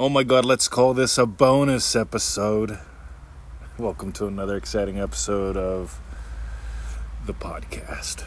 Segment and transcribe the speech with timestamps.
[0.00, 2.78] Oh my god, let's call this a bonus episode.
[3.76, 5.98] Welcome to another exciting episode of
[7.26, 8.22] the podcast.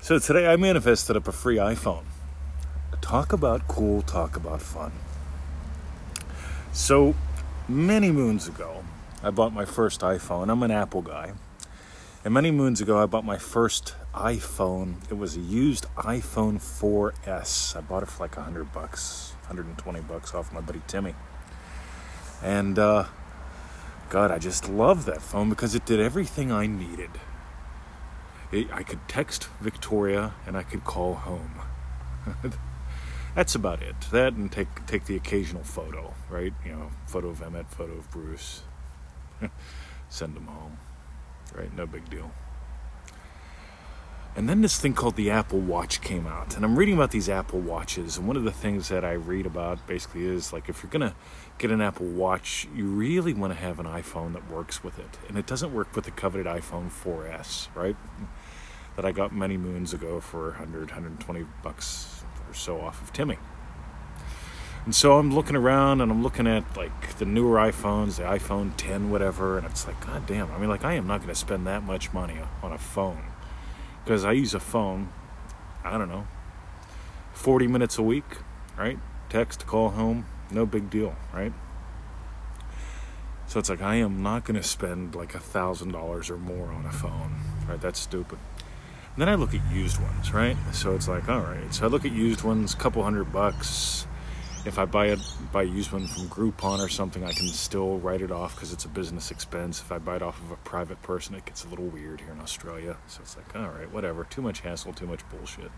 [0.00, 2.04] So today I manifested up a free iPhone.
[3.00, 4.92] Talk about cool, talk about fun.
[6.72, 7.16] So
[7.68, 8.84] many moons ago,
[9.24, 10.52] I bought my first iPhone.
[10.52, 11.32] I'm an Apple guy.
[12.24, 14.96] And many moons ago, I bought my first iPhone.
[15.10, 17.76] It was a used iPhone 4S.
[17.76, 21.14] I bought it for like 100 bucks, 120 bucks off my buddy Timmy.
[22.42, 23.06] And uh,
[24.10, 27.10] God, I just love that phone because it did everything I needed.
[28.50, 31.60] It, I could text Victoria and I could call home.
[33.34, 33.96] That's about it.
[34.10, 36.52] That and take take the occasional photo, right?
[36.66, 38.62] You know, photo of Emmett, photo of Bruce.
[40.10, 40.76] Send them home,
[41.54, 41.74] right?
[41.74, 42.30] No big deal.
[44.34, 46.56] And then this thing called the Apple Watch came out.
[46.56, 48.16] And I'm reading about these Apple Watches.
[48.16, 51.02] And one of the things that I read about basically is like if you're going
[51.10, 51.14] to
[51.58, 55.18] get an Apple Watch, you really want to have an iPhone that works with it.
[55.28, 57.96] And it doesn't work with the coveted iPhone 4S, right?
[58.96, 63.36] That I got many moons ago for 100, 120 bucks or so off of Timmy.
[64.86, 68.72] And so I'm looking around and I'm looking at like the newer iPhones, the iPhone
[68.78, 71.34] 10, whatever, and it's like, God damn, I mean, like, I am not going to
[71.34, 73.22] spend that much money on a phone
[74.04, 75.08] because I use a phone,
[75.84, 76.26] I don't know,
[77.32, 78.24] 40 minutes a week,
[78.76, 78.98] right?
[79.28, 81.52] Text, call home, no big deal, right?
[83.46, 86.72] So it's like I am not going to spend like a thousand dollars or more
[86.72, 87.36] on a phone,
[87.68, 87.80] right?
[87.80, 88.38] That's stupid.
[89.14, 90.56] And then I look at used ones, right?
[90.72, 91.72] So it's like, all right.
[91.74, 94.06] So I look at used ones, couple hundred bucks.
[94.64, 95.16] If I buy a
[95.52, 98.72] buy a used one from Groupon or something, I can still write it off because
[98.72, 99.80] it's a business expense.
[99.80, 102.30] If I buy it off of a private person, it gets a little weird here
[102.30, 102.96] in Australia.
[103.08, 104.22] So it's like, all right, whatever.
[104.22, 105.72] Too much hassle, too much bullshit.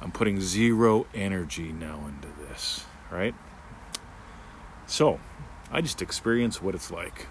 [0.00, 3.34] I'm putting zero energy now into this, right?
[4.86, 5.18] So,
[5.72, 7.26] I just experience what it's like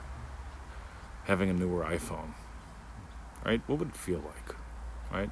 [1.25, 2.33] having a newer iPhone,
[3.45, 3.61] right?
[3.67, 4.55] What would it feel like,
[5.11, 5.29] right?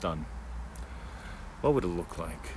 [0.00, 0.26] Done.
[1.62, 2.50] What would it look like?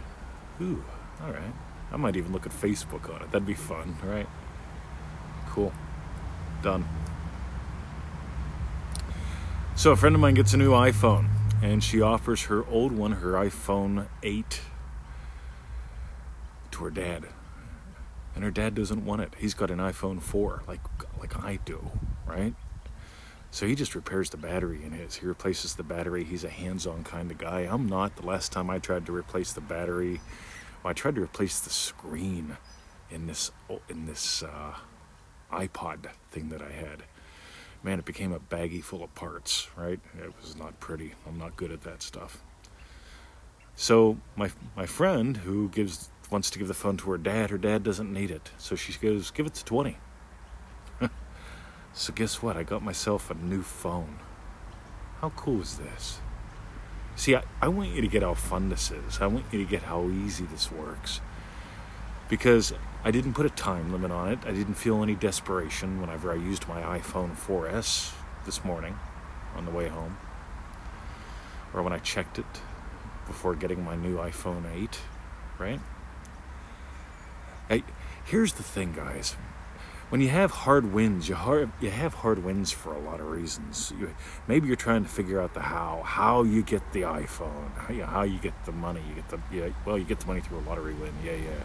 [0.62, 0.84] Ooh,
[1.24, 1.54] all right.
[1.92, 3.32] I might even look at Facebook on it.
[3.32, 4.28] That'd be fun, right?
[5.50, 5.72] Cool.
[6.62, 6.88] Done.
[9.76, 11.30] So, a friend of mine gets a new iPhone,
[11.62, 14.62] and she offers her old one, her iPhone 8,
[16.72, 17.26] to her dad
[18.36, 19.34] and her dad doesn't want it.
[19.38, 20.82] He's got an iPhone 4, like
[21.20, 21.92] like I do,
[22.26, 22.54] right?
[23.52, 25.16] So he just repairs the battery in his.
[25.16, 26.24] He replaces the battery.
[26.24, 27.62] He's a hands-on kind of guy.
[27.62, 28.16] I'm not.
[28.16, 30.22] The last time I tried to replace the battery,
[30.84, 32.58] well, I tried to replace the screen
[33.10, 33.52] in this
[33.90, 34.74] in this uh,
[35.52, 37.04] iPod thing that I had.
[37.84, 39.70] Man, it became a baggie full of parts.
[39.78, 40.00] Right?
[40.20, 41.14] It was not pretty.
[41.28, 42.44] I'm not good at that stuff.
[43.76, 47.52] So my my friend who gives wants to give the phone to her dad.
[47.52, 48.52] Her dad doesn't need it.
[48.58, 49.98] So she goes, Give it to 20.
[51.94, 52.58] so guess what?
[52.58, 54.20] I got myself a new phone.
[55.22, 56.20] How cool is this?
[57.16, 59.20] See, I, I want you to get how fun this is.
[59.22, 61.22] I want you to get how easy this works.
[62.30, 64.40] Because I didn't put a time limit on it.
[64.46, 68.14] I didn't feel any desperation whenever I used my iPhone 4S
[68.46, 68.98] this morning
[69.56, 70.18] on the way home.
[71.74, 72.46] Or when I checked it
[73.28, 75.00] before getting my new iPhone 8,
[75.60, 75.80] right?
[77.70, 77.84] Hey,
[78.26, 79.36] here's the thing, guys.
[80.14, 83.32] When you have hard wins, you hard, you have hard wins for a lot of
[83.32, 83.92] reasons.
[84.00, 84.14] You,
[84.48, 88.04] maybe you're trying to figure out the how, how you get the iPhone, how you,
[88.04, 89.02] how you get the money.
[89.10, 91.14] You get the yeah, well, you get the money through a lottery win.
[91.26, 91.64] Yeah, yeah.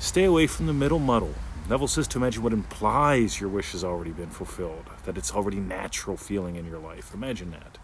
[0.00, 1.32] Stay away from the middle muddle.
[1.70, 5.60] Neville says to imagine what implies your wish has already been fulfilled, that it's already
[5.60, 7.14] natural feeling in your life.
[7.14, 7.78] Imagine that.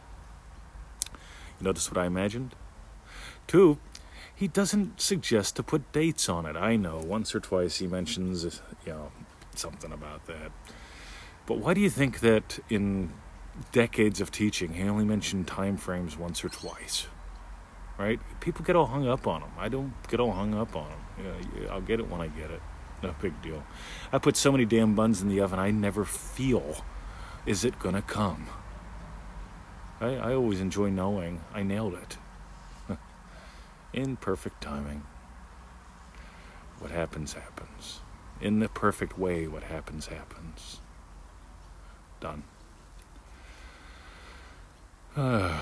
[1.60, 2.56] You notice what I imagined?
[3.46, 3.78] Two,
[4.34, 6.56] he doesn't suggest to put dates on it.
[6.56, 8.42] I know once or twice he mentions,
[8.84, 9.12] you know,
[9.60, 10.50] something about that.
[11.46, 13.12] But why do you think that in
[13.72, 17.06] decades of teaching he only mentioned time frames once or twice?
[17.98, 18.18] Right?
[18.40, 19.50] People get all hung up on them.
[19.58, 21.00] I don't get all hung up on them.
[21.18, 21.24] You
[21.64, 22.62] know, I'll get it when I get it.
[23.02, 23.62] No big deal.
[24.12, 25.58] I put so many damn buns in the oven.
[25.58, 26.84] I never feel,
[27.46, 28.46] is it gonna come?
[30.00, 32.16] I, I always enjoy knowing I nailed it
[33.92, 35.02] in perfect timing.
[36.78, 38.00] What happens, happens.
[38.40, 40.80] In the perfect way, what happens, happens.
[42.20, 42.42] Done.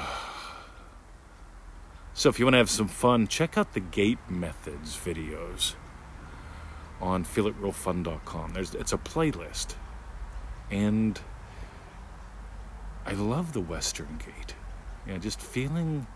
[2.14, 5.74] so, if you want to have some fun, check out the Gate Methods videos
[7.00, 8.52] on feelitrealfun.com.
[8.52, 9.74] There's, it's a playlist.
[10.70, 11.20] And
[13.06, 14.54] I love the Western Gate.
[15.06, 16.06] You know, just feeling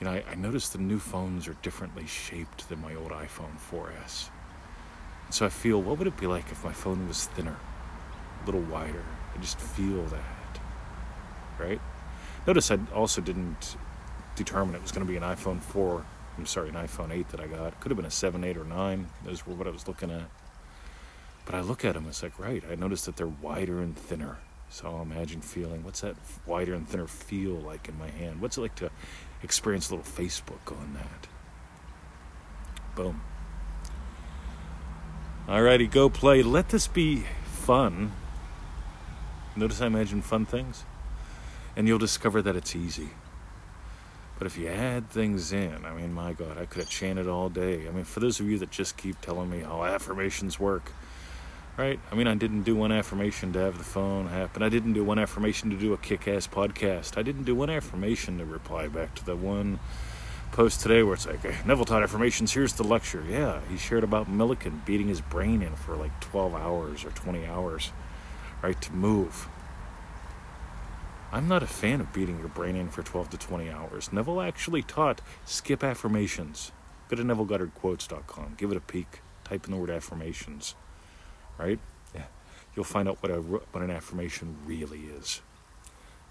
[0.00, 3.58] you know, I, I noticed the new phones are differently shaped than my old iPhone
[3.70, 4.30] 4S.
[5.30, 7.56] So I feel, what would it be like if my phone was thinner,
[8.42, 9.04] a little wider?
[9.34, 10.60] I just feel that,
[11.58, 11.80] right?
[12.46, 13.76] Notice I also didn't
[14.34, 16.04] determine it was going to be an iPhone 4.
[16.36, 17.78] I'm sorry, an iPhone 8 that I got.
[17.80, 19.06] Could have been a 7, 8, or 9.
[19.24, 20.28] Those were what I was looking at.
[21.44, 24.38] But I look at them, it's like, right, I noticed that they're wider and thinner.
[24.68, 26.16] So I'll imagine feeling, what's that
[26.46, 28.40] wider and thinner feel like in my hand?
[28.40, 28.90] What's it like to
[29.42, 31.28] experience a little Facebook on that?
[32.94, 33.20] Boom.
[35.50, 36.44] Alrighty, go play.
[36.44, 38.12] Let this be fun.
[39.56, 40.84] Notice I imagine fun things?
[41.74, 43.08] And you'll discover that it's easy.
[44.38, 47.48] But if you add things in, I mean, my God, I could have chanted all
[47.48, 47.88] day.
[47.88, 50.92] I mean, for those of you that just keep telling me how affirmations work,
[51.76, 51.98] right?
[52.12, 54.62] I mean, I didn't do one affirmation to have the phone happen.
[54.62, 57.18] I didn't do one affirmation to do a kick ass podcast.
[57.18, 59.80] I didn't do one affirmation to reply back to the one
[60.52, 63.24] post today where it's like, Neville taught affirmations, here's the lecture.
[63.28, 67.46] Yeah, he shared about Millikan beating his brain in for like 12 hours or 20
[67.46, 67.92] hours,
[68.62, 69.48] right, to move.
[71.32, 74.12] I'm not a fan of beating your brain in for 12 to 20 hours.
[74.12, 76.72] Neville actually taught skip affirmations.
[77.08, 78.54] Go to NevilleGoddardQuotes.com.
[78.56, 79.20] Give it a peek.
[79.44, 80.74] Type in the word affirmations
[81.60, 81.78] right?
[82.14, 82.24] Yeah.
[82.74, 85.42] You'll find out what a what an affirmation really is,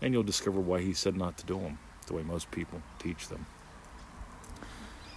[0.02, 1.78] and you'll discover why he said not to do them
[2.08, 3.46] the way most people teach them.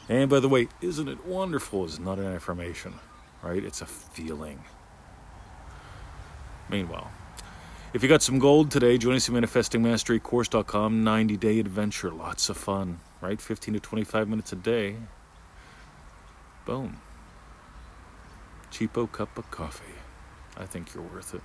[0.09, 1.85] And by the way, isn't it wonderful?
[1.85, 2.95] Is not an affirmation,
[3.43, 3.63] right?
[3.63, 4.63] It's a feeling.
[6.69, 7.11] Meanwhile,
[7.93, 11.05] if you got some gold today, join us at manifestingmasterycourse.com.
[11.05, 13.41] 90 day adventure, lots of fun, right?
[13.41, 14.97] 15 to 25 minutes a day.
[16.65, 16.99] Boom.
[18.71, 19.85] Cheapo cup of coffee.
[20.57, 21.43] I think you're worth it.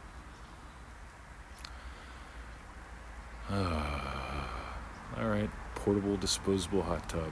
[3.52, 7.32] all right, portable disposable hot tub.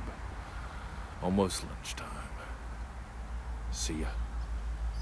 [1.25, 2.05] Almost lunchtime.
[3.71, 4.24] See ya.